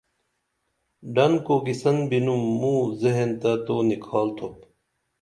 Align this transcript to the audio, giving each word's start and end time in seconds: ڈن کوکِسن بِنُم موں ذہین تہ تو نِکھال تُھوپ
ڈن 1.13 1.33
کوکِسن 1.45 1.97
بِنُم 2.09 2.43
موں 2.59 2.81
ذہین 3.01 3.31
تہ 3.41 3.51
تو 3.65 3.75
نِکھال 3.87 4.27
تُھوپ 4.37 4.55